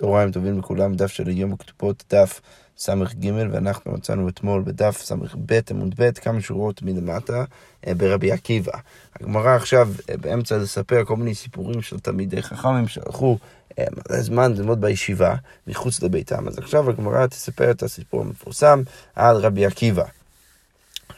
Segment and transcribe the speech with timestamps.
[0.00, 2.40] צהריים טובים לכולם, דף של היום הכתובות, דף
[2.78, 7.44] ס"ג, ואנחנו מצאנו אתמול בדף ס"ב עמוד ב' כמה שורות מלמטה
[7.86, 8.72] אה, ברבי עקיבא.
[9.20, 13.38] הגמרא עכשיו אה, באמצע לספר כל מיני סיפורים של תלמידי חכמים שהלכו
[13.78, 15.34] אה, מלא זמן ללמוד בישיבה
[15.66, 16.48] מחוץ לביתם.
[16.48, 18.82] אז עכשיו הגמרא תספר את הסיפור המפורסם
[19.14, 20.04] על רבי עקיבא.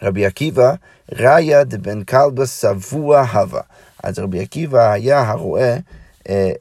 [0.03, 0.75] רבי עקיבא,
[1.13, 3.63] ראיה דבן כלבא שבוע הווה.
[4.03, 5.79] אז רבי עקיבא היה הרועה אה, אה,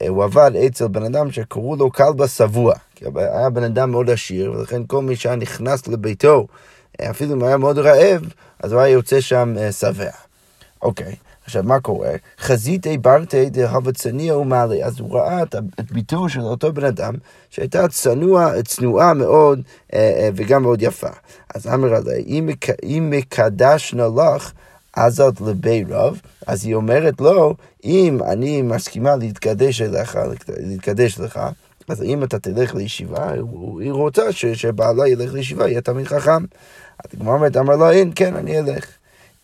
[0.10, 2.74] הוא עבד אצל בן אדם שקראו לו כלבא שבוע.
[2.96, 6.48] כי היה בן אדם מאוד עשיר, ולכן כל מי שהיה נכנס לביתו,
[7.02, 8.22] אה, אפילו אם היה מאוד רעב,
[8.60, 10.12] אז הוא היה יוצא שם שבע.
[10.82, 12.12] אוקיי, עכשיו מה קורה?
[12.40, 14.86] חזיתי ברתי דהבה צניע ומעלה.
[14.86, 15.56] אז הוא ראה את
[15.92, 17.14] ביתו של אותו בן אדם,
[17.50, 19.62] שהייתה צנוע, צנועה מאוד
[20.36, 21.10] וגם מאוד יפה.
[21.56, 22.18] אז אמר עליה,
[22.84, 24.52] אם מקדשנה לך,
[24.94, 30.20] עזת לבי רב, אז היא אומרת לו, אם אני מסכימה להתקדש אליך,
[30.58, 31.40] להתקדש לך,
[31.88, 33.32] אז אם אתה תלך לישיבה,
[33.80, 36.44] היא רוצה ש, שבעלה ילך לישיבה, יהיה תמיד חכם.
[37.00, 38.86] אז הגמרא אומרת, אמר לו, אין, כן, אני אלך.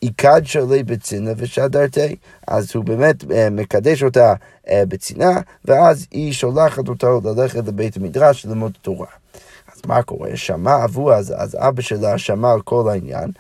[0.02, 2.16] איכד שלי בצינה ושדרתי,
[2.48, 4.34] אז הוא באמת אה, מקדש אותה
[4.70, 9.08] אה, בצינה, ואז היא שולחת אותו ללכת לבית המדרש ללמוד תורה.
[9.76, 10.30] אז מה קורה?
[10.36, 13.32] שמע אבו, אז, אז אבא שלה שמע על כל העניין,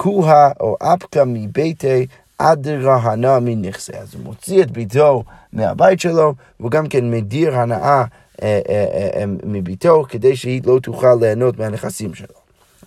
[0.00, 2.06] אפקוה או אפקה מביתי
[2.38, 3.92] אדרהנה מנכסה.
[3.98, 8.04] אז הוא מוציא את ביתו מהבית שלו, והוא גם כן מדיר הנאה
[8.42, 12.34] אה, אה, אה, מביתו, כדי שהיא לא תוכל ליהנות מהנכסים שלו.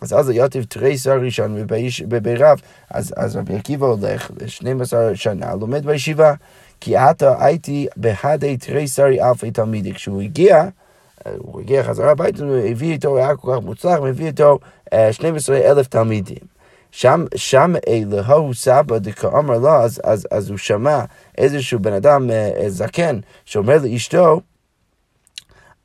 [0.02, 1.66] אז אז יתיב תריסר ראשון
[2.08, 2.58] בביריו,
[2.90, 6.34] אז, אז רבי עקיבא הולך ל-12 שנה, לומד בישיבה,
[6.80, 9.94] כי עתה הייתי בהדי תריסרי אלפי תלמידי.
[9.94, 10.64] כשהוא הגיע,
[11.38, 14.60] הוא הגיע חזרה הביתה, הוא הביא איתו, היה כל כך מוצלח, הוא הביא איתו
[15.12, 16.53] 12 אלף תלמידים.
[16.94, 21.00] שם, שם אלוהו סבא דקאמר לו, אז, אז, אז הוא שמע
[21.38, 24.42] איזשהו בן אדם אה, זקן שאומר לאשתו,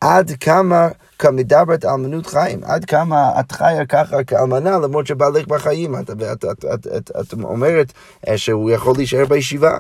[0.00, 6.10] עד כמה כמדברת אלמנות חיים, עד כמה את חיה ככה כאלמנה למרות שבעלך בחיים, את,
[6.10, 7.92] את, את, את, את, את אומרת
[8.28, 9.78] אה, שהוא יכול להישאר בישיבה.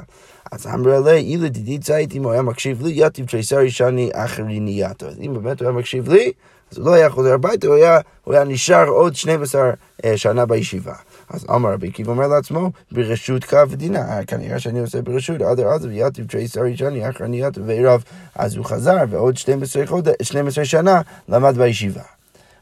[0.52, 4.60] אז אמר לה, אילא דידי צייט, אם הוא היה מקשיב לי, יתיב תריסר ישני אחרי
[4.60, 5.06] נייתו.
[5.06, 6.32] אז אם באמת הוא היה מקשיב לי,
[6.72, 9.70] אז הוא לא היה חוזר הביתה, הוא היה, הוא היה נשאר עוד 12
[10.04, 10.94] אה, שנה בישיבה.
[11.30, 15.90] אז אמר רבי עקיבא אומר לעצמו, ברשות קו דינה, כנראה שאני עושה ברשות, עדר עזב
[15.90, 20.08] יתיב תריסר ישני אחרי נייתו וערב, אז הוא חזר, ועוד 12, חוד...
[20.22, 22.02] 12 שנה למד בישיבה.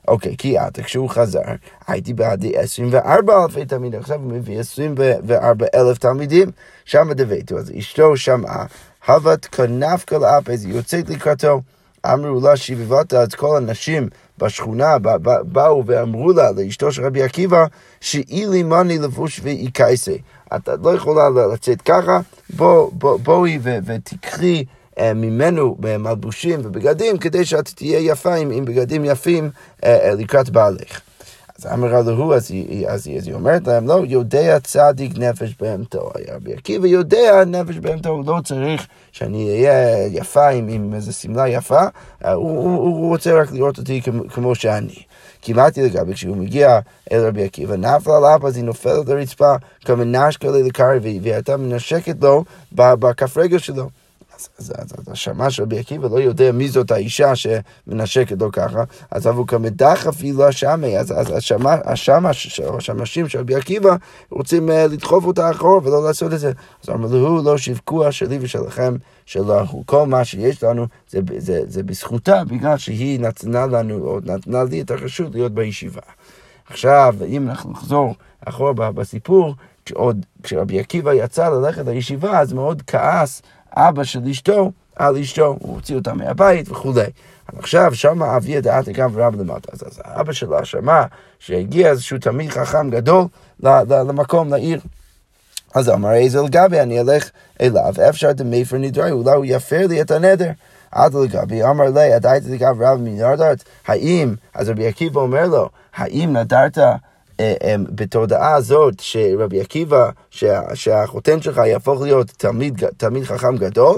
[0.09, 1.41] אוקיי, כי עתה כשהוא חזר,
[1.87, 6.51] הייתי בעדי 24 אלפי תלמידים, עכשיו הוא מביא 24 אלף תלמידים,
[6.85, 8.67] שם דביתו, אז אשתו שמעה,
[9.07, 9.59] הבת
[10.13, 11.61] לאפס, היא יוצאת לקראתו.
[12.13, 14.09] אמרו לה שיבבת את כל הנשים
[14.39, 14.99] בשכונה,
[15.43, 17.65] באו ואמרו לה, לאשתו של רבי עקיבא,
[18.01, 20.19] שאילי מאני לבוש ואי קייסי.
[20.57, 21.23] את לא יכולה
[21.53, 23.49] לצאת ככה, בואי בוא, בוא,
[23.85, 24.65] ותקחי
[24.99, 29.51] אה, ממנו מלבושים ובגדים, כדי שאת תהיה יפה עם, עם בגדים יפים
[29.85, 31.01] אה, אה, לקראת בעלך.
[31.59, 36.11] אז אמרה לו, אז היא, אז, היא, אומרת להם, לא, יודע צדיק נפש בהמתו.
[36.35, 41.83] רבי עקיבא יודע נפש בהמתו, הוא לא צריך שאני אהיה יפה עם, איזו שמלה יפה,
[42.23, 45.03] הוא, הוא, הוא רוצה רק לראות אותי כמו, שאני.
[45.43, 46.79] כמעט לגבי כשהוא מגיע
[47.13, 52.45] אל רבי עקיבא, נפל עליו, אז היא נופלת לרצפה, כמנשקה לקרבי, והיא הייתה מנשקת לו
[52.73, 53.89] בכף רגל שלו.
[54.37, 55.17] אז, אז, אז
[55.53, 60.45] של רבי עקיבא לא יודע מי זאת האישה שמנשקת לו ככה, אז אבו כמדח אפילו
[60.45, 62.31] השמי, אז, אז השמע, השמע,
[62.77, 63.97] השמשים של רבי עקיבא
[64.31, 66.53] רוצים uh, לדחוף אותה אחורה ולא לעשות את זה.
[66.85, 68.97] אז אמר לו, לא שיווקוע שלי ושלכם
[69.27, 69.83] שלא הוא.
[69.87, 74.81] כל מה שיש לנו זה, זה, זה בזכותה, בגלל שהיא נתנה לנו, או נתנה לי
[74.81, 76.01] את הרשות להיות בישיבה.
[76.71, 78.15] עכשיו, אם אנחנו נחזור
[78.45, 79.55] אחורה בסיפור,
[79.85, 83.43] כשעוד, כשרבי עקיבא יצא ללכת לישיבה, אז מאוד כעס
[83.77, 87.07] אבא של אשתו על אשתו, הוא הוציא אותה מהבית וכולי.
[87.59, 89.73] עכשיו שמע אבי דעת גם ורב למטה.
[89.73, 91.03] אז, אז אבא שלה שמע
[91.39, 93.25] שהגיע איזשהו תלמיד חכם גדול
[93.61, 94.81] למקום, לעיר.
[95.75, 100.11] אז אמר איזה לגבי, אני אלך אליו, אפשר דמייפר נדרי, אולי הוא יפר לי את
[100.11, 100.51] הנדר.
[100.91, 106.37] עד לגבי, אמר לי, עדיין לגבי רב מנרדרת, האם, אז רבי עקיבא אומר לו, האם
[106.37, 106.79] נדרת
[107.95, 110.11] בתודעה הזאת שרבי עקיבא,
[110.75, 113.97] שהחותן שלך יהפוך להיות תלמיד, תלמיד חכם גדול,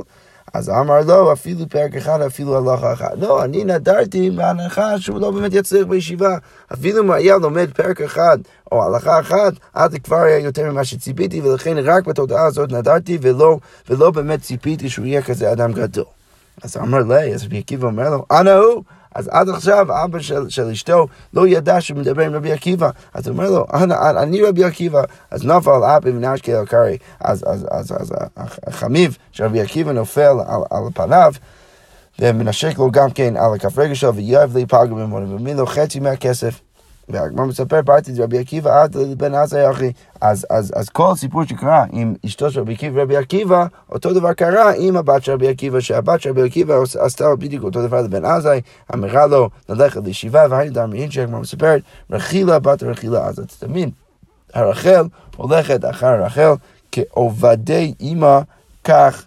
[0.54, 3.12] אז אמר לו, אפילו פרק אחד, אפילו הלכה אחת.
[3.20, 6.36] לא, אני נדרתי בהנחה שהוא לא באמת יצליח בישיבה.
[6.72, 8.38] אפילו אם היה לומד פרק אחד
[8.72, 13.18] או הלכה אחת, אז זה כבר היה יותר ממה שציפיתי, ולכן רק בתודעה הזאת נדרתי,
[13.20, 13.58] ולא,
[13.90, 16.04] ולא באמת ציפיתי שהוא יהיה כזה אדם גדול.
[16.62, 18.82] אז אמר לי, אז רבי עקיבא אומר לו, אנא הוא.
[19.14, 22.90] אז עד עכשיו אבא של, של אשתו לא ידע שהוא מדבר עם רבי עקיבא.
[23.14, 25.02] אז הוא אומר לו, אני, אני רבי עקיבא.
[25.30, 26.96] אז נפל אבי מנשקי אל קרי.
[27.20, 28.12] אז, אז, אז, אז
[28.66, 31.32] החמיב של רבי עקיבא נופל על, על פניו.
[32.18, 36.60] ומנשק לו גם כן על הכף רגל שלו, ויואב להיפגע ממנו, ומבין לו חצי מהכסף.
[37.08, 39.92] והגמר מספר, פרטי את רבי עקיבא עד לבן עזה אחי.
[40.20, 44.32] אז, אז, אז כל סיפור שקרה עם אשתו של רבי עקיבא ורבי עקיבא, אותו דבר
[44.32, 48.24] קרה עם הבת של רבי עקיבא, שהבת של רבי עקיבא עשתה בדיוק אותו דבר לבן
[48.24, 48.58] עזה,
[48.94, 53.42] אמרה לו ללכת לישיבה, והיינו דרמין שהגמר מספרת, רכילה בת רכילה עזה.
[53.58, 53.90] תמיד,
[54.54, 55.06] הרחל
[55.36, 56.52] הולכת אחר הרחל
[56.92, 58.40] כעובדי אימא,
[58.84, 59.24] כך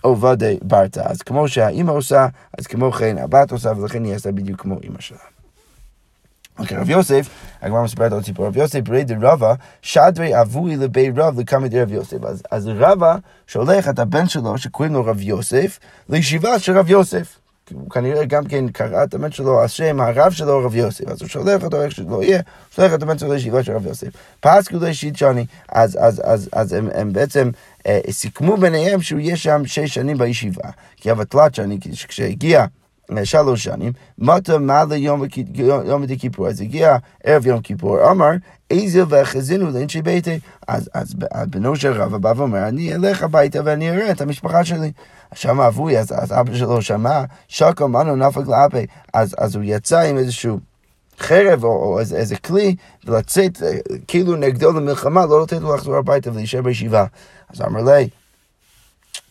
[0.00, 1.00] עובדי ברתא.
[1.04, 2.26] אז כמו שהאימא עושה,
[2.58, 5.31] אז כמו כן הבת עושה, ולכן היא עשתה בדיוק כמו אימא שלה.
[6.58, 7.28] אוקיי, רב יוסף,
[7.62, 12.24] הגמרא מספרת עוד סיפור, רב יוסף ברי דרבה, שדרי אבוי לבי רב לקמא דרב יוסף.
[12.24, 13.16] אז, אז רבה
[13.46, 15.78] שולח את הבן שלו, שקוראים לו רב יוסף,
[16.08, 17.38] לישיבה של רב יוסף.
[17.72, 21.28] הוא כנראה גם כן קרא את הבן שלו, השם הרב שלו רב יוסף, אז הוא
[21.28, 22.40] שולח אותו איך שלא יהיה,
[22.76, 24.08] שולח את הבן שלו לישיבה של רב יוסף.
[24.40, 27.50] פסקו לישית שני, אז, אז, אז, אז הם, הם בעצם
[27.86, 30.68] אה, סיכמו ביניהם שהוא יהיה שם שש שנים בישיבה.
[30.96, 31.78] כי אבטלת שני,
[32.08, 32.64] כשהגיע
[33.24, 35.22] שלוש שנים, מטה מעלה יום
[36.18, 38.30] כיפור, אז הגיע ערב יום כיפור, אמר,
[38.70, 40.38] איזה וחזינו לאנשי ביתי.
[40.68, 41.14] אז, אז
[41.50, 44.92] בנו של רבא בא ואומר, אני אלך הביתה ואני אראה את המשפחה שלי.
[45.34, 50.00] שם אבוי, אז, אז אבא שלו שמע, שקו מנו נפק לאפי, אז, אז הוא יצא
[50.00, 50.58] עם איזשהו...
[51.18, 53.62] חרב או, או איזה, איזה כלי, ולצאת
[54.08, 57.04] כאילו נגדו למלחמה, לא לתת לו לחזור הביתה ולהישאר בישיבה.
[57.54, 58.08] אז אמר לי,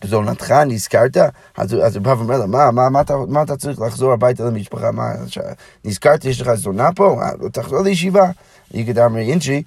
[0.03, 1.17] זונתך נזכרת?
[1.57, 4.91] אז, אז הוא בא לה, מה, מה, מה, אתה, מה אתה צריך לחזור הביתה למשפחה?
[4.91, 5.11] מה.
[5.85, 7.21] נזכרת, יש לך זונה פה?
[7.39, 8.31] לא תחזור לישיבה.
[8.73, 9.63] איגד אמרי אינשי,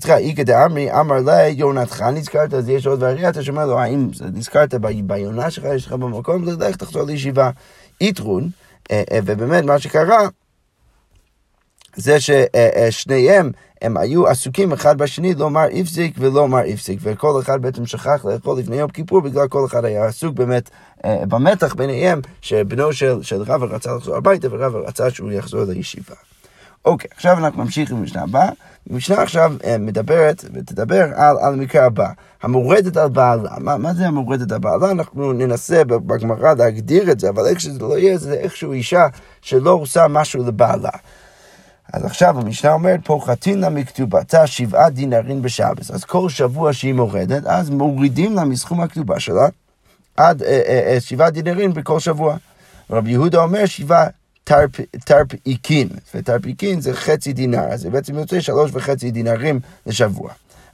[0.00, 2.54] סליחה, איגד אמרי אמר לה, יונתך נזכרת?
[2.54, 6.44] אז יש עוד וריאציה שאומר לו, האם נזכרת ביונה שלך, יש לך במקום?
[6.44, 7.50] לך תחזור לישיבה.
[8.00, 8.48] איתרון,
[9.24, 10.28] ובאמת מה שקרה,
[11.96, 13.50] זה ששניהם
[13.82, 18.76] הם היו עסוקים אחד בשני לומר איפסיק ולומר איפסיק, וכל אחד בעצם שכח לאכול לפני
[18.76, 20.70] יום כיפור בגלל כל אחד היה עסוק באמת
[21.04, 26.14] אה, במתח ביניהם, שבנו של, של רב רצה לחזור הביתה ורב רצה שהוא יחזור לישיבה.
[26.84, 28.48] אוקיי, עכשיו אנחנו נמשיך עם הבאה.
[28.90, 32.08] המשנה עכשיו אה, מדברת ותדבר על, על המקרה הבא,
[32.42, 33.50] המורדת על בעלה.
[33.58, 34.90] מה, מה זה המורדת על בעלה?
[34.90, 39.06] אנחנו ננסה בגמרא להגדיר את זה, אבל איך שזה לא יהיה, זה איכשהו אישה
[39.42, 40.90] שלא עושה משהו לבעלה.
[41.92, 45.90] אז עכשיו המשנה אומרת, פה חתינה מכתובתה שבעה דינרים בשבס.
[45.90, 49.48] אז כל שבוע שהיא מורדת, אז מורידים לה מסכום הכתובה שלה
[50.16, 52.36] עד אה, אה, אה, שבעה דינרים בכל שבוע.
[52.90, 54.06] רבי יהודה אומר שבעה
[54.44, 60.30] תרפ, תרפיקין, ותרפיקין זה חצי דינר, אז זה בעצם יוצא שלוש וחצי דינרים לשבוע.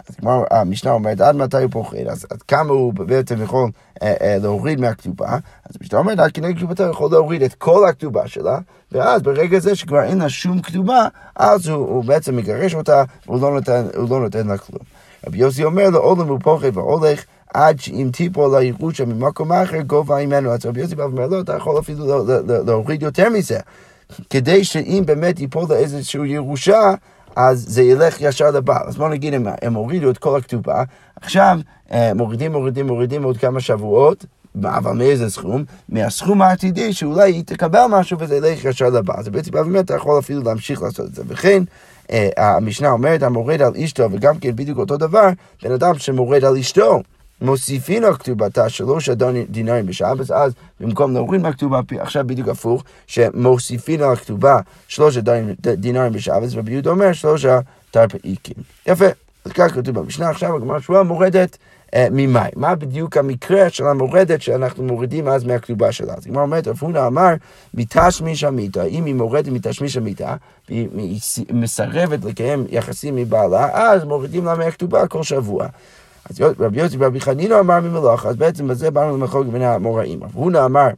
[0.09, 2.07] אז כמו המשנה אומרת, עד מתי הוא פוחד?
[2.11, 3.71] אז עד כמה הוא בעצם יכול
[4.03, 5.31] אה, אה, להוריד מהכתובה?
[5.65, 8.59] אז המשנה אומרת, עד כנגד כתובתה הוא יכול להוריד את כל הכתובה שלה,
[8.93, 11.07] ואז ברגע זה שכבר אין לה שום כתובה,
[11.37, 14.83] אז הוא, הוא בעצם מגרש אותה, והוא לא נותן, לא נותן לה כלום.
[15.27, 17.25] רבי יוסי אומר לו, עולם הוא פוחד והולך.
[17.55, 20.51] עד שאם תיפול לירושה ממקום אחר, גובה ממנו.
[20.51, 22.25] אז רבי יוסי בא ואומר, לא, אתה יכול אפילו
[22.67, 23.59] להוריד יותר מזה.
[24.31, 26.95] כדי שאם באמת ייפול לאיזושהי ירושה,
[27.37, 28.87] אז זה ילך ישר לבעל.
[28.87, 30.83] אז בואו נגיד, הם, הם הורידו את כל הכתובה,
[31.21, 31.59] עכשיו
[31.93, 34.27] אה, מורידים, מורידים, מורידים עוד כמה שבועות,
[34.65, 35.65] אבל מאיזה סכום?
[35.89, 39.19] מהסכום העתידי שאולי היא תקבל משהו וזה ילך ישר לבעל.
[39.19, 41.23] אז בעצם באמת אתה יכול אפילו להמשיך לעשות את זה.
[41.27, 41.63] וכן,
[42.11, 45.29] אה, המשנה אומרת, המורד על אשתו, וגם כן בדיוק אותו דבר,
[45.63, 47.03] בן אדם שמורד על אשתו.
[47.43, 49.09] מוסיפין על כתובתה שלוש
[49.49, 55.19] דינרים בשבת, אז במקום להוריד מהכתובה, עכשיו בדיוק הפוך, שמוסיפין על הכתובה שלוש
[55.77, 57.59] דינרים בשבת, רבי יהודה אומר שלושה
[57.91, 58.57] תרפאיקים.
[58.87, 59.07] יפה,
[59.45, 61.59] אז ככה כתוב במשנה, עכשיו הגמרא שבועה מורדת
[61.95, 62.53] אה, ממים.
[62.57, 66.15] מה בדיוק המקרה של המורדת שאנחנו מורידים אז מהכתובה שלה?
[66.15, 67.35] אז הגמרא אומרת, רב הונא אמר,
[67.75, 70.37] מתשמיש המיתה, אם היא מורדת מתשמיש המיתה,
[70.69, 70.89] והיא
[71.51, 75.67] מסרבת לקיים יחסים מבעלה, אז מורידים לה מהכתובה כל שבוע.
[76.31, 80.25] אז רבי יוסי ורבי חנינא אמר ממלאכה, אז בעצם בזה באנו למחלוקת בין המוראים.
[80.25, 80.89] רב הונא אמר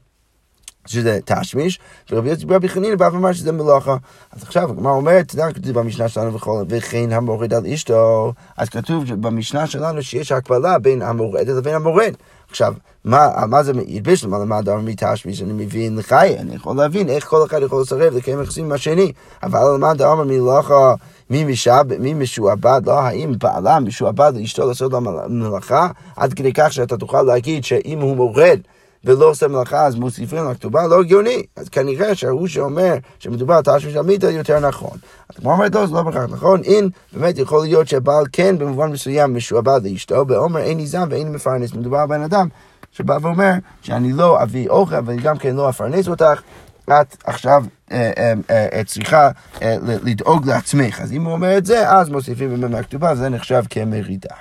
[0.87, 3.97] שזה תשמיש, ורבי יוסי ורבי חנינא בא ואמר שזה מלאכה.
[4.33, 6.38] אז עכשיו הגמרא אומרת, אתה יודע, כתוב במשנה שלנו
[6.69, 12.14] וכן המורד על אשתו, אז כתוב במשנה שלנו שיש הקבלה בין המורדת לבין המורד.
[12.54, 14.38] עכשיו, מה, מה זה מעיד בשלמה?
[14.38, 15.42] למה דבר מתשמיש?
[15.42, 19.12] אני מבין חי, אני יכול להבין איך כל אחד יכול לסרב לקיים יחסים עם השני,
[19.42, 20.94] אבל למה דבר מלאכה
[21.30, 26.73] מי, משעב, מי משועבד, לא האם בעלה משועבד לאשתו לעשות לה מלאכה, עד כדי כך
[26.73, 28.61] שאתה תוכל להגיד שאם הוא מורד
[29.04, 31.42] ולא עושה מלאכה אז מוסיפים לכתובה, לא הגיוני.
[31.56, 34.99] אז כנראה שההוא שאומר שמדובר על תשמיש המיתה יותר נכון.
[35.28, 38.90] אז כמו אומרת לא, זה לא בהכרח נכון, אם באמת יכול להיות שהבעל כן במובן
[38.90, 42.49] מסוים משועבד לאשתו, ואומר אין ניזם ואין מפרנס, מדובר על בן אדם
[42.92, 46.40] שבא ואומר שאני לא אביא אוכל ואני גם כן לא אפרנס אותך.
[46.84, 49.30] את עכשיו אה, אה, אה, צריכה
[49.82, 51.00] לדאוג לעצמך.
[51.00, 54.34] אז אם הוא אומר את זה, אז מוסיפים באמת מהכתובה, זה נחשב כמרידה.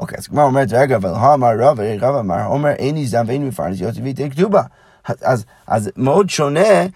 [0.00, 3.80] אוקיי, אז הגמרא אומרת, רגע, אבל אמר רב, רב אמר, אומר, אין ניזם ואין מפרנס,
[3.80, 4.62] יוצא ויתן כתובה.
[5.22, 6.86] אז, אז מאוד שונה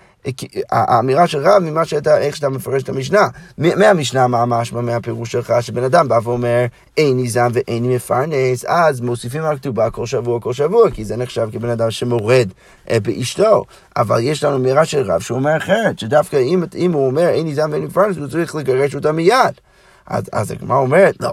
[0.70, 3.28] האמירה של רב ממה שאתה, איך שאתה מפרש את המשנה.
[3.58, 6.64] מהמשנה מה משמע מהפירוש שלך, שבן אדם בא ואומר,
[6.96, 11.48] אין ניזם ואין מפרנס, אז מוסיפים על כתובה כל שבוע, כל שבוע, כי זה נחשב
[11.52, 12.48] כבן אדם שמורד
[12.90, 13.64] אה, באשתו.
[13.96, 17.68] אבל יש לנו אמירה של רב שאומר אחרת, שדווקא אם, אם הוא אומר אין ניזם
[17.72, 19.54] ואין מפרנס, הוא צריך לגרש אותה מיד.
[20.06, 21.32] אז, אז הגמרא אומרת, לא.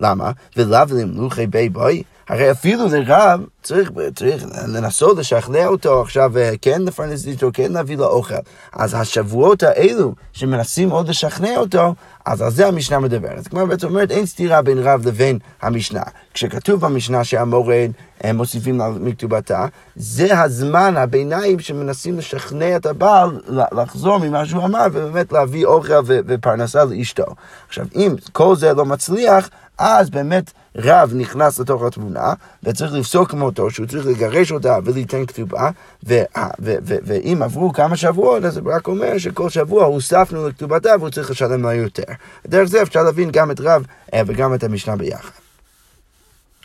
[0.00, 0.30] למה?
[0.56, 2.02] ולאו למלוכי בי בוי.
[2.28, 7.96] הרי אפילו לרב צריך, צריך לנסות לשכנע אותו עכשיו, אה, כן לפרנס איתו, כן להביא
[7.96, 8.34] לו אוכל.
[8.72, 13.48] אז השבועות האלו שמנסים עוד לשכנע אותו, אז על זה המשנה מדברת.
[13.48, 16.02] כלומר, בעצם אומרת, אין סתירה בין רב לבין המשנה.
[16.34, 17.90] כשכתוב במשנה שהמורד
[18.20, 19.66] הם מוסיפים מכתובתה,
[19.96, 26.84] זה הזמן, הביניים, שמנסים לשכנע את הבעל לחזור ממה שהוא אמר, ובאמת להביא אוכל ופרנסה
[26.84, 27.26] לאשתו.
[27.68, 33.70] עכשיו, אם כל זה לא מצליח, אז באמת רב נכנס לתוך התמונה, וצריך לפסוק מותו,
[33.70, 35.70] שהוא צריך לגרש אותה וליתן כתובה,
[36.88, 41.62] ואם עברו כמה שבועות, אז זה רק אומר שכל שבוע הוספנו לכתובתה והוא צריך לשלם
[41.62, 42.02] לה יותר.
[42.46, 45.30] דרך זה אפשר להבין גם את רב אה, וגם את המשנה ביחד.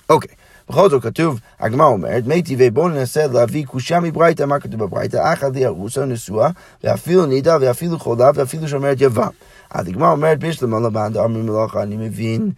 [0.10, 0.32] אוקיי.
[0.70, 5.34] בכל זאת כתוב, הגמרא אומרת, מי טבעי בואו ננסה להביא קושה מברייתא, מה כתוב בברייתא?
[5.34, 6.50] אחת לי ארוסה נשואה,
[6.84, 9.30] ואפילו נידה, ואפילו חולה, ואפילו שומרת יבם.
[9.72, 12.52] אז הגמרא אומרת, בשלמה לבן דאמר מלאכה, אני מבין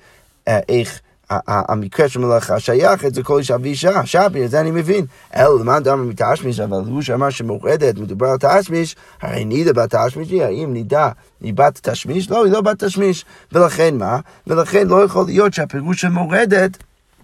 [0.48, 1.00] אה, איך
[1.48, 5.06] המקרה של מלאכה שייך את זה כל אישה ואישה, שבי, את זה אני מבין.
[5.36, 10.30] אלא למען דאמר מתשמיש, אבל הוא שאמר שמורדת, מדובר על תשמיש, הרי נידה בת תשמיש
[10.30, 11.10] היא, האם נידה
[11.42, 12.30] היא בת תשמיש?
[12.30, 13.26] לא, היא לא בת תשמיש.
[13.52, 14.20] ולכן מה?
[14.48, 16.78] ולכן לא יכול להיות שהפירוש של מורדת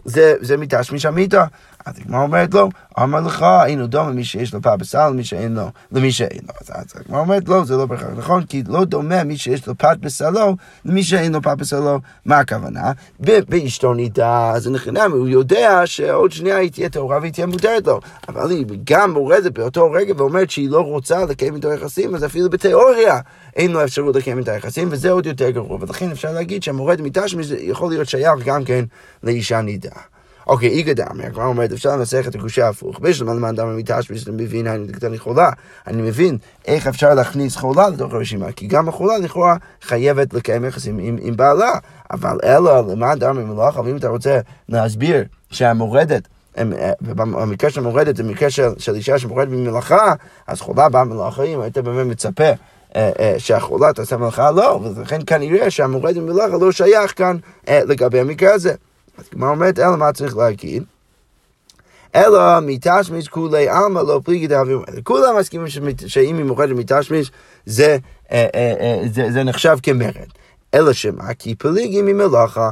[0.06, 1.46] זה, זה מתשמיש המיתה.
[1.86, 5.56] אז הגמרא אומרת לו, אמר לך, אינו דומה למי שיש לו פת בשר למי שאין
[5.56, 6.54] לו, למי שאין לו.
[6.76, 9.98] אז הגמרא אומרת, לא, זה לא בהכרח נכון, כי לא דומה מי שיש לו פת
[10.00, 12.00] בשרו למי שאין לו פת בשרו.
[12.26, 12.92] מה הכוונה?
[13.20, 18.00] באשתו נידה, זה נכנע, הוא יודע שעוד שנייה היא תהיה טהורה והיא תהיה מותרת לו.
[18.30, 22.50] אבל היא גם מורדת באותו רגע ואומרת שהיא לא רוצה לקיים איתו יחסים, אז אפילו
[22.50, 23.20] בתיאוריה
[23.56, 25.78] אין לו אפשרות לקיים את היחסים, וזה עוד יותר גרוע.
[25.82, 28.86] ולכן אפשר להגיד שהמורד מתשמיש יכול להיות שייך גם כן
[29.24, 30.15] לאישה נידה.
[30.48, 33.00] אוקיי, איגא דאמר, הגמרא אומרת, אפשר לנסח את הקושי ההפוך.
[33.00, 35.50] בשלמה למען דאמר מתשמיש, אני מבין, אני קטני חולה.
[35.88, 41.00] אני מבין איך אפשר להכניס חולה לתוך הרשימה, כי גם החולה לכאורה חייבת לקיים יחסים
[41.00, 41.72] עם, עם בעלה.
[42.12, 46.28] אבל אלא למען דאמר מלאכה, ואם אתה רוצה להסביר שהמורדת
[47.02, 50.14] במקרה של מורדת, זה מקרה של, של אישה שמורדת במלאכה,
[50.48, 52.50] אז חולה באה מלאכה, אם היית באמת מצפה
[52.96, 57.38] אה, אה, שהחולה תעשה מלאכה, לא, ולכן כנראה שהמורד במלאכה לא שייך כאן
[57.68, 58.74] אה, לגבי המקרה הזה.
[59.18, 60.84] אז כמו אומרת, אלא מה צריך להגיד?
[62.16, 64.90] אלא מתשמיש כולי עלמא לא פליגי דאבי ומלך.
[65.04, 65.68] כולם מסכימים
[66.08, 67.32] שאם היא מוכרת מתשמיש
[67.66, 67.98] זה,
[69.12, 70.28] זה, זה נחשב כמרד.
[70.74, 71.34] אלא שמה?
[71.34, 72.70] כי פליגי ממלאכה,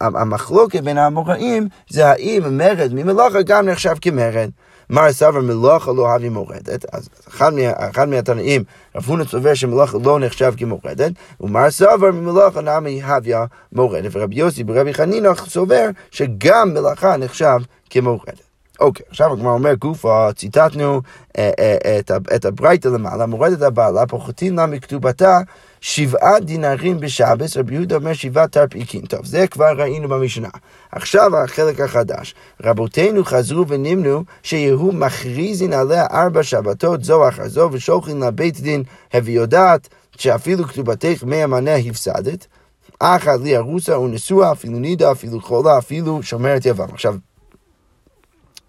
[0.00, 4.50] המחלוקת בין האמוראים זה האם מרד ממלאכה גם נחשב כמרד.
[4.90, 8.64] מר סבר מלאכה לא אבי מורדת, אז אחד, מה, אחד מהתנאים,
[8.96, 14.64] רב הונא סובר שמלאכה לא נחשב כמורדת, ומר סבר ממלאכה נמי הוויה מורדת, ורבי יוסי
[14.64, 17.58] ברבי חנינא סובר שגם מלאכה נחשב
[17.90, 18.40] כמורדת.
[18.80, 21.00] אוקיי, עכשיו הגמרא אומר גופה, ציטטנו
[21.38, 25.38] אה, אה, אה, את, את הברייתא למעלה, מורדת הבעלה, פוחתים לה מכתובתה
[25.80, 29.06] שבעה דינרים בשבס, רבי יהודה אומר שבעה תרפיקין.
[29.06, 30.48] טוב, זה כבר ראינו במשנה.
[30.92, 32.34] עכשיו החלק החדש.
[32.64, 38.82] רבותינו חזרו ונמנו שיהיו מכריזין עליה ארבע שבתות זו אחר זו ושולחין לבית דין
[39.12, 42.46] הביא יודעת שאפילו כתובתך מי המנה הפסדת.
[42.98, 46.88] אחת לי ארוסה ונשואה, אפילו נידה, אפילו חולה, אפילו שומרת יבם.
[46.92, 47.14] עכשיו,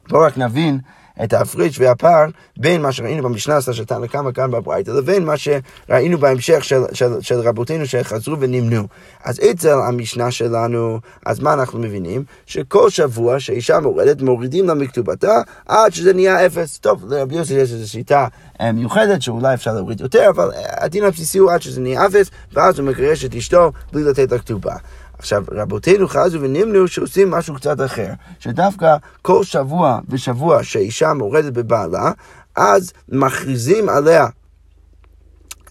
[0.10, 0.80] בואו רק נבין
[1.24, 2.26] את ההפריש והפער
[2.58, 6.82] בין מה שראינו במשנה עשה של תנא קמא כאן בברייתא לבין מה שראינו בהמשך של,
[6.94, 8.88] של, של רבותינו שחזרו ונמנו.
[9.24, 12.24] אז אצל המשנה שלנו, אז מה אנחנו מבינים?
[12.46, 16.78] שכל שבוע שאישה מורדת, מורידים לה מכתובתה עד שזה נהיה אפס.
[16.78, 18.28] טוב, לרבי יוסי יש איזו שיטה
[18.62, 22.80] אה, מיוחדת שאולי אפשר להוריד יותר, אבל הדין הבסיסי הוא עד שזה נהיה אפס, ואז
[22.80, 24.76] הוא מגרש את אשתו בלי לתת לה כתובה.
[25.22, 28.10] עכשיו, רבותינו חזו ונמנו שעושים משהו קצת אחר,
[28.40, 32.12] שדווקא כל שבוע ושבוע שאישה מורדת בבעלה,
[32.56, 34.28] אז מכריזים עליה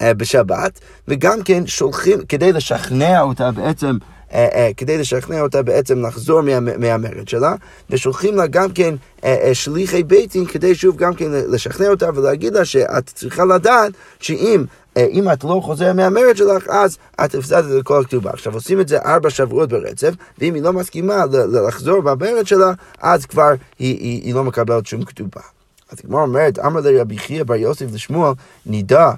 [0.01, 3.97] אה, בשבת, וגם כן שולחים, כדי לשכנע אותה בעצם
[4.77, 7.55] כדי לשכנע אותה בעצם לחזור מה, מהמרד שלה,
[7.89, 12.65] ושולחים לה גם כן אה, שליחי בית כדי שוב גם כן לשכנע אותה ולהגיד לה
[12.65, 14.65] שאת צריכה לדעת שאם
[14.97, 18.29] אם את לא חוזרת מהמרד שלך, אז את הפסדת את כל הכתובה.
[18.31, 21.25] עכשיו עושים את זה ארבע שבועות ברצף, ואם היא לא מסכימה
[21.67, 25.41] לחזור במרד שלה, אז כבר היא, היא, היא לא מקבלת שום כתובה.
[25.91, 28.33] אז הגמרא אומרת, אמר לרבי חייא בר יוסף לשמואל,
[28.65, 29.11] נידה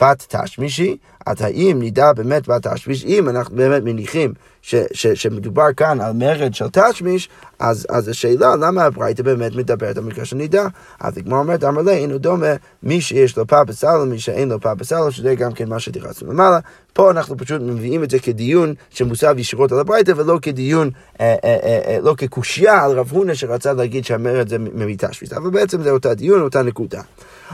[0.00, 0.96] בת תשמישי,
[1.26, 6.12] אז האם נדע באמת בת תשמיש, אם אנחנו באמת מניחים ש, ש, שמדובר כאן על
[6.12, 10.66] מרד של תשמיש, אז, אז השאלה למה הברייתא באמת מדברת על מקרה של נידה.
[11.00, 14.60] אז הגמרא אומרת, אמר לה, אינו דומה מי שיש לו פא בסלו, מי שאין לו
[14.60, 16.58] פא בסלו, שזה גם כן מה שתירצנו למעלה.
[16.92, 21.56] פה אנחנו פשוט מביאים את זה כדיון שמוסב ישירות על הברייתא, ולא כדיון, אה, אה,
[21.62, 25.32] אה, אה, לא כקושייה על רב הונא שרצה להגיד שהמרד זה מתשמיש.
[25.32, 27.00] אבל בעצם זה אותה דיון, אותה נקודה.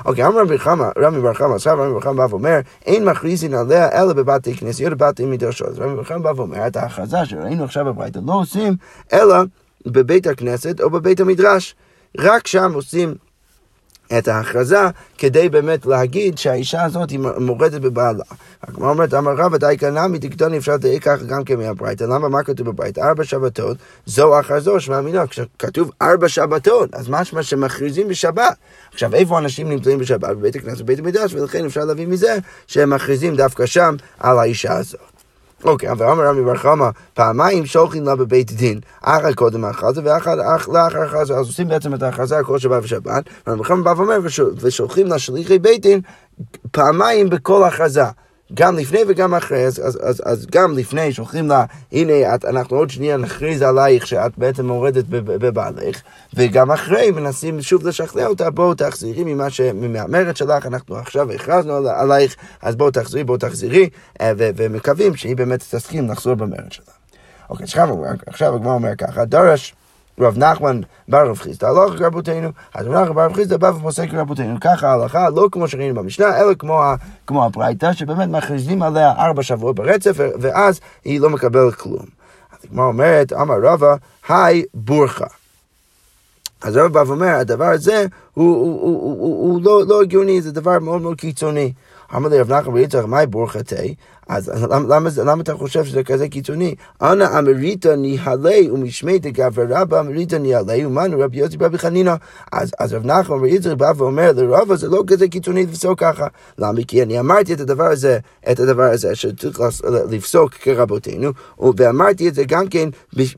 [0.05, 3.55] אוקיי, אמר רבי חמא, רבי בר חמא, עכשיו רבי בר חמא בא ואומר, אין מכריזין
[3.57, 5.79] עליה אלא בבתי כנסיות ובתי מדרשות.
[5.79, 8.77] רבי בר חמא בא ואומר, את ההכרזה שראינו עכשיו בברייתא לא עושים,
[9.13, 9.37] אלא
[9.87, 11.75] בבית הכנסת או בבית המדרש.
[12.19, 13.15] רק שם עושים
[14.19, 14.81] את ההכרזה
[15.19, 18.25] כדי באמת להגיד שהאישה הזאת היא מורדת בבעלה.
[18.63, 22.05] הגמרא אומרת, אמר רבא די קנמי דקטוני אפשר לדייק ככה גם כן מהברייתא.
[22.05, 23.01] למה מה כתוב בברייתא?
[23.01, 25.27] ארבע שבתות, זו הכרזו שמאמינה.
[25.27, 28.57] כשכתוב ארבע שבתות, אז משמע שמכריזים בשבת.
[28.93, 30.37] עכשיו, איפה אנשים נמצאים בשבת?
[30.37, 35.16] בבית הכנסת ובבית המקדש, ולכן אפשר להביא מזה שהם מכריזים דווקא שם על האישה הזאת.
[35.65, 40.35] אוקיי, אבל אמר רבי בר חמא, פעמיים שולחים לה בבית דין, אחר קודם ההכרזה ואחר
[40.69, 44.19] לאחר ההכרזה, אז עושים בעצם את ההכרזה כל שבת ושבת, ורבי חמא בא ואומר,
[44.57, 46.01] ושולחים לה שליחי בית דין
[46.71, 48.05] פעמיים בכל הכרזה.
[48.55, 52.77] גם לפני וגם אחרי, אז, אז, אז, אז גם לפני שולחים לה, הנה, את, אנחנו
[52.77, 56.01] עוד שנייה נכריז עלייך שאת בעצם מורדת בבעלך,
[56.35, 59.61] וגם אחרי מנסים שוב לשכנע אותה, בואו תחזירי ממה ש...
[59.61, 63.89] מהמרד שלך, אנחנו עכשיו הכרזנו עלייך, אז בואו תחזירי, בואו תחזירי,
[64.21, 66.85] אה, ו, ומקווים שהיא באמת תסכים לחזור במרד שלה.
[67.51, 67.89] אוקיי, עכשיו,
[68.27, 69.75] עכשיו הגמרא אומר ככה, דרש
[70.21, 74.11] רב נחמן בר רב חיסדא, הלכה כרבותינו, אז רב נחמן בר רב חיסדא בא ופוסק
[74.11, 76.83] כרבותינו, ככה ההלכה, לא כמו שראינו במשנה, אלא כמו,
[77.27, 82.05] כמו הברייתא, שבאמת מכריזים עליה ארבע שבועות ברצף, ואז היא לא מקבלת כלום.
[82.53, 83.95] אז הגמרא אומרת, אמר רבא,
[84.29, 85.27] היי בורחה.
[86.63, 90.53] אז הרב בא ואומר, הדבר הזה הוא, הוא, הוא, הוא, הוא לא, לא הגיוני, זה
[90.53, 91.73] דבר מאוד מאוד קיצוני.
[92.15, 93.95] אמר לי רב נחמן בר יצחק, מהי בורחתי?
[94.29, 94.53] אז
[95.19, 96.75] למה, אתה חושב שזה כזה קיצוני?
[97.03, 102.15] אנא אמריתא ניהלי ומשמי דגבר רבא אמריתא ניהלי ומנו רבי יוסי רבי חנינא.
[102.53, 106.27] אז, רב נחמן בר בא ואומר לרבא זה לא כזה קיצוני לפסוק ככה.
[106.59, 106.81] למה?
[106.89, 108.19] כי אני אמרתי את הדבר הזה,
[108.51, 109.61] את הדבר הזה שצריך
[110.11, 111.31] לפסוק כרבותינו,
[111.77, 112.89] ואמרתי את זה גם כן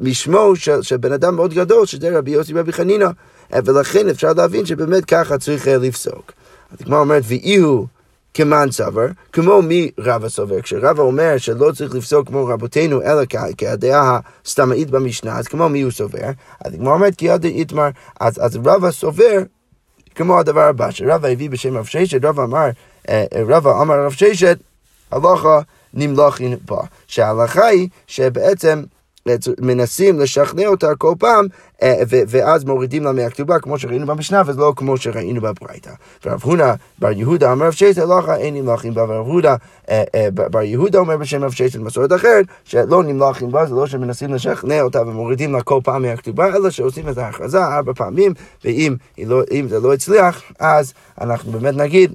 [0.01, 3.09] בשמו של, בן אדם מאוד גדול, שזה רבי יוסי רבי חנינא.
[3.65, 6.33] ולכן אפשר להבין שבאמת ככה צריך לפסוק.
[6.73, 7.87] אז כמו אומרת, ואי הוא
[8.39, 10.61] כמאן סבר, כמו מי רבא סובר.
[10.61, 13.23] כשרבא אומר שלא צריך לפסוק כמו רבותינו, אלא
[13.59, 16.31] כהדעה הסתמאית במשנה, אז כמו מי הוא סובר?
[16.65, 17.89] אז כמו אומרת, כי עד איתמר,
[18.21, 19.43] אז, אז רבא סובר
[20.15, 22.69] כמו הדבר הבא, שרבא הביא בשם רב ששת, רבא אמר,
[23.09, 24.59] אה, רבא אמר רב ששת,
[25.11, 25.61] הלכה
[25.95, 26.81] נמלוכין בה.
[27.07, 28.83] שההלכה היא שבעצם
[29.61, 31.47] מנסים לשכנע אותה כל פעם,
[31.83, 35.91] אה, ואז מורידים לה מהכתובה, כמו שראינו במשנה, ולא כמו שראינו בברייתא.
[36.25, 39.55] ורב הונא בר יהודה אומר רב שייסט הלכה אין נמלכים בה, ורב הונא
[39.91, 43.87] אה, אה, בר יהודה אומר בשם רב שייסט מסורת אחרת, שלא נמלכים בה, זה לא
[43.87, 48.97] שמנסים לשכנע אותה ומורידים לה כל פעם מהכתובה, אלא שעושים את ההכרזה ארבע פעמים, ואם
[49.19, 52.15] לא, זה לא הצליח, אז אנחנו באמת נגיד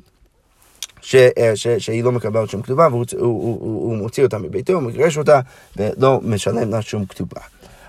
[1.03, 4.37] ש, אה, ש, שהיא לא מקבלת שום כתובה, והוא הוא, הוא, הוא, הוא מוציא אותה
[4.37, 5.39] מביתו, הוא מגרש אותה,
[5.77, 7.41] ולא משלם לה שום כתובה.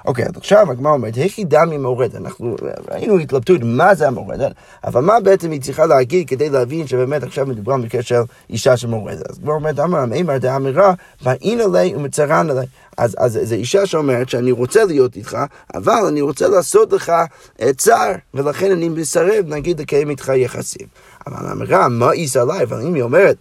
[0.04, 2.14] אוקיי, אז עכשיו הגמרא אומרת, היכי דמי מורדת?
[2.14, 2.56] אנחנו
[2.90, 4.52] ראינו התלבטות מה זה המורדת,
[4.84, 9.30] אבל מה בעצם היא צריכה להגיד כדי להבין שבאמת עכשיו מדובר של אישה שמורדת?
[9.30, 12.66] אז הגמרא אומרת, אמר המימר דאמירה, באין עלי ומצרן עלי.
[12.96, 15.36] אז, אז זו אישה שאומרת שאני רוצה להיות איתך,
[15.74, 17.12] אבל אני רוצה לעשות לך
[17.76, 20.86] צער, ולכן אני מסרב, נגיד, לקיים איתך יחסים.
[21.26, 23.36] אבל האמירה, מאיס עליי, אבל אם היא אומרת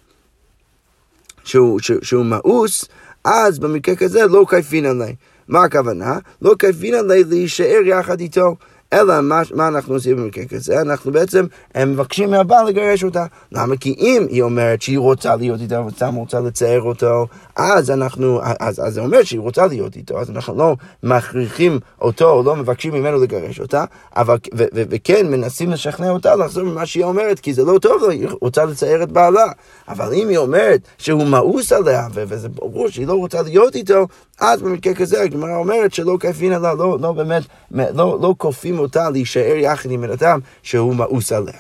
[1.44, 2.86] שהוא, שהוא, שהוא מאוס,
[3.24, 5.16] אז במקרה כזה לא קייפין עליי.
[5.48, 6.18] מה הכוונה?
[6.42, 8.56] לא קייפין עליי להישאר יחד איתו.
[8.94, 10.82] אלא מה, מה אנחנו עושים במקרה כזה?
[10.82, 13.26] אנחנו בעצם הם מבקשים מהבעל לגרש אותה.
[13.52, 13.78] למה?
[13.78, 18.80] כי אם היא אומרת שהיא רוצה להיות איתו וסתם רוצה לצייר אותו, אז אנחנו, אז,
[18.88, 22.94] אז זה אומר שהיא רוצה להיות איתו, אז אנחנו לא מכריחים אותו או לא מבקשים
[22.94, 27.54] ממנו לגרש אותה, אבל, ו, ו, וכן מנסים לשכנע אותה לחזור ממה שהיא אומרת, כי
[27.54, 29.46] זה לא טוב לה, היא רוצה לצייר את בעלה.
[29.88, 34.08] אבל אם היא אומרת שהוא מאוס עליה, ו, וזה ברור שהיא לא רוצה להיות איתו,
[34.40, 39.10] אז במקרה כזה הגמרא אומרת שלא כיפין עליה, לא, לא באמת, לא, לא כופים אותה
[39.10, 41.54] להישאר יחד עם בן אדם שהוא מאוס עליה.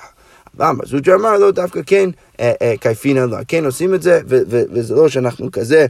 [0.59, 0.83] למה?
[0.85, 2.09] זוג'ה אמר לא דווקא כן
[2.81, 5.85] כיפין עליה, כן עושים את זה, וזה לא שאנחנו כזה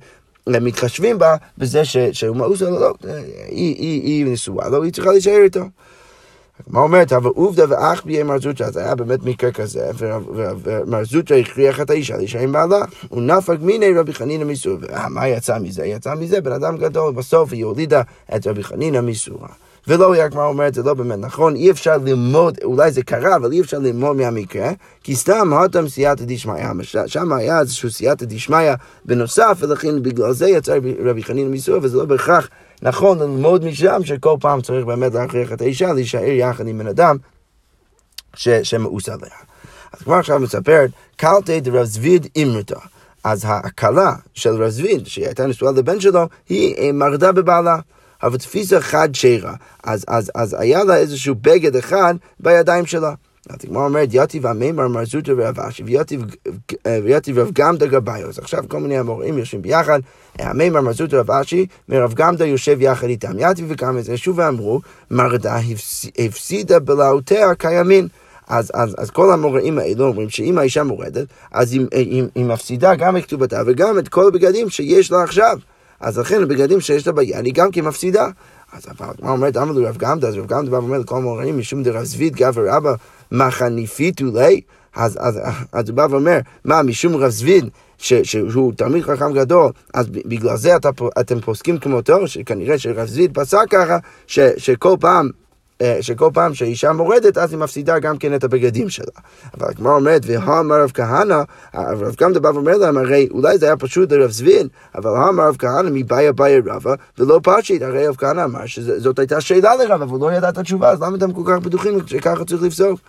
[0.48, 2.94] מתחשבים בה בזה שהוא מאוס עליה, לא,
[3.50, 5.62] היא נשואה, לא, היא צריכה להישאר איתו.
[6.68, 9.92] הגמרא אומרת, אבל עובדה ואח ביה מר זוטרא, זה היה באמת מקרה כזה,
[10.64, 15.10] ומר זוטרא הכריח את האישה להישאר עם בעלה, הוא נפק מיני רבי חנינא מסורה.
[15.10, 15.86] מה יצא מזה?
[15.86, 18.02] יצא מזה בן אדם גדול, בסוף היא הולידה
[18.36, 19.50] את רבי חנינא מסורה.
[19.88, 23.52] ולא היא הגמרא אומרת, זה לא באמת נכון, אי אפשר ללמוד, אולי זה קרה, אבל
[23.52, 24.72] אי אפשר ללמוד מהמקרה,
[25.04, 26.64] כי סתם הותם סייעתא דשמיא,
[27.08, 28.72] שם היה איזשהו סייעתא דשמיא
[29.06, 32.50] בנוסף, ולכן בגלל זה יצא רבי חנין מיסור, וזה לא בהכרח
[32.82, 37.18] נכון ללמוד משם שכל פעם צריך באמת להכריח את האישה להישאר יחד עם בן אדם
[38.36, 39.30] שמאוס עליה.
[39.94, 42.80] אז כבר עכשיו מספרת, קלטי דרב זביד אימרתא.
[43.24, 47.78] אז ההקלה של רב זביד, שהיא הייתה נשואה לבן שלו, היא אה, מרדה בבעלה.
[48.24, 49.54] אבל תפיסה חד שירה.
[49.84, 53.14] אז, אז, אז היה לה איזשהו בגד אחד בידיים שלה.
[53.50, 55.84] הגמרא אומרת, יתיב המימר מרזוטה ורב אשי,
[57.04, 58.30] ויתיב רב גמדה גביו.
[58.30, 60.00] אז עכשיו כל מיני המורים יושבים ביחד,
[60.40, 63.32] המימר מרזוטה רב אשי, ורב גמדה יושב יחד איתם.
[63.38, 64.82] יתיב את זה, שוב ואמרו,
[65.12, 65.60] מרדה
[66.18, 68.08] הפסידה בלהותיה כימין.
[68.48, 72.96] אז, אז, אז כל המוראים האלו אומרים שאם האישה מורדת, אז היא, היא, היא מפסידה
[72.96, 75.58] גם את כתובתה וגם את כל הבגדים שיש לה עכשיו.
[76.04, 78.28] אז לכן הבגדים שיש לה ביד היא גם כן מפסידה.
[78.74, 82.04] אז הגמרא אומרת, אמר לרב גמדה, אז רב גמדה בא ואומר לכל המוראים, משום דרב
[82.04, 82.94] זביד גבר אבא
[83.32, 84.62] מחניפיתו לי.
[84.96, 85.40] אז, אז,
[85.72, 90.58] אז הוא בא ואומר, מה, משום רב זביד, ש, שהוא תלמיד חכם גדול, אז בגלל
[90.58, 90.90] זה אתה,
[91.20, 95.30] אתם פוסקים כמותו, שכנראה שרב זביד פסק ככה, ש, שכל פעם
[96.02, 99.06] שכל פעם שהאישה מורדת, אז היא מפסידה גם כן את הבגדים שלה.
[99.58, 101.42] אבל הגמרא אומרת, והאמר רב כהנא,
[101.74, 105.56] הרב קמדה בא ואומר להם, הרי אולי זה היה פשוט לרב זבין, אבל האמר רב
[105.60, 110.12] כהנא מבעיה בעיה רבא, ולא פשיט, הרי רב כהנא אמר שזאת הייתה שאלה לרב, אבל
[110.12, 113.00] הוא לא ידע את התשובה, אז למה אתם כל כך בטוחים שככה צריך לפסוק?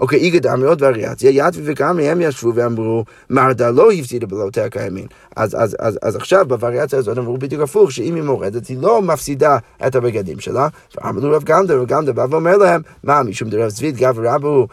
[0.00, 5.06] אוקיי, איגד עוד וריאציה, יתבי וקמרי הם ישבו ואמרו, מרדה לא הפסידה בלוטיה כימין.
[5.36, 9.02] אז, אז, אז, אז עכשיו בווריאציה הזאת אמרו בדיוק הפוך, שאם היא מורדת היא לא
[9.02, 10.68] מפסידה את הבגדים שלה.
[10.96, 14.66] ואמרו רב גמדה, רב גמדה בא ואומר להם, מה, משום דרב זביד גב רבו,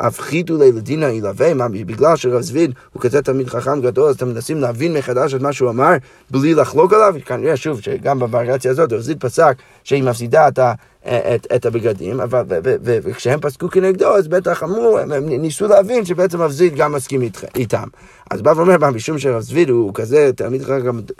[0.00, 4.28] הפחיתו לי לדינה ילווה, מה, בגלל שרב זביד הוא כזה תלמיד חכם גדול, אז אתם
[4.28, 5.92] מנסים להבין מחדש את מה שהוא אמר,
[6.30, 7.14] בלי לחלוק עליו?
[7.26, 10.72] כנראה שוב, שגם בווריאציה הזאת, רב זביד פסק שהיא מפסידה את ה...
[11.06, 12.42] את, את הבגדים, אבל,
[12.84, 17.22] וכשהם פסקו כנגדו, אז בטח אמרו, הם ניסו להבין שבעצם רב זביד גם מסכים
[17.54, 17.88] איתם.
[18.30, 20.62] אז בא ואומר, משום שרב זביד הוא כזה תלמיד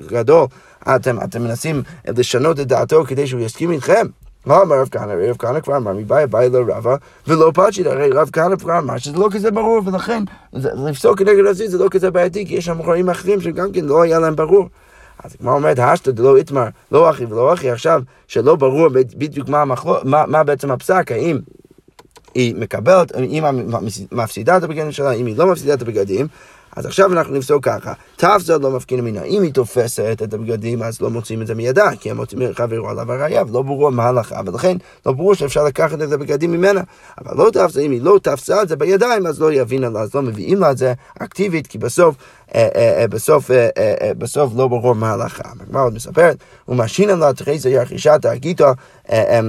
[0.06, 0.46] גדול,
[0.82, 4.06] אתם, אתם מנסים לשנות את דעתו כדי שהוא יסכים איתכם.
[4.46, 6.96] לא אמר רב כהנא, רב כהנא כבר אמר, מבעיה באי לרבה,
[7.28, 11.52] ולא פאצ'ית, הרי רב כהנא כבר אמר שזה לא כזה ברור, ולכן לפסוק כנגד רב
[11.52, 14.68] זביד זה לא כזה בעייתי, כי יש שם אחרים שגם כן לא היה להם ברור.
[15.24, 19.62] אז כמו אומרת, השתא דלא איתמר, לא אחי ולא אחי, עכשיו שלא ברור בדיוק מה,
[19.62, 21.38] המחלו, מה, מה בעצם הפסק, האם
[22.34, 26.26] היא מקבלת, אם היא מפסידה את הבגדים שלה, אם היא לא מפסידה את הבגדים,
[26.76, 29.22] אז עכשיו אנחנו נפסוק ככה, תפסה לא מפקינה מינה.
[29.22, 32.88] אם היא תופסת את הבגדים, אז לא מוצאים את זה מידה, כי הם מוצאים חברו
[32.88, 36.80] עליו הראייה, ולא ברור מה הלכה, ולכן לא ברור שאפשר לקחת את הבגדים ממנה.
[37.18, 40.14] אבל לא תפסה, אם היא לא תפסה את זה בידיים, אז לא יבינה לה, אז
[40.14, 42.14] לא מביאים לה את זה אקטיבית, כי בסוף,
[42.54, 43.50] אה, אה, אה, בסוף,
[44.18, 45.48] בסוף לא ברור מה הלכה.
[45.60, 46.36] הגמרא עוד מספרת,
[46.68, 48.68] ומשינן לה תחי זייר חישת הגיתו,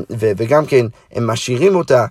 [0.09, 2.05] וגם כן הם משאירים אותה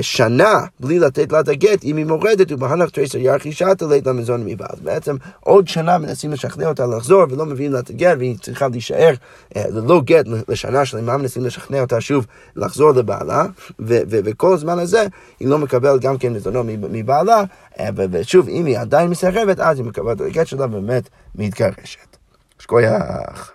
[0.00, 3.18] שנה בלי לתת לה את הגט, אם היא מורדת, ובהנח תריסר
[3.50, 4.76] שעתה לית למזון מבעל.
[4.82, 9.14] בעצם עוד שנה מנסים לשכנע אותה לחזור ולא מביאים לה את הגט, והיא צריכה להישאר
[9.56, 13.44] ללא גט לשנה שלמה, מנסים לשכנע אותה שוב לחזור לבעלה,
[13.78, 15.06] וכל הזמן הזה
[15.40, 17.42] היא לא מקבלת גם כן מזונו מבעלה,
[18.10, 22.16] ושוב, אם היא עדיין מסרבת, אז היא מקבלת את הגט שלה ובאמת מתגרשת.
[22.58, 23.53] שכוייח.